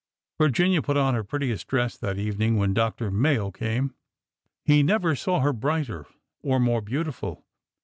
[0.39, 3.11] Virginia put on her prettiest dress that evening when Dr.
[3.11, 3.93] Mayo came.
[4.65, 6.07] He never saw her brighter
[6.41, 7.45] or more beautiful.